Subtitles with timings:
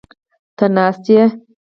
[0.57, 1.23] ته ناست یې؟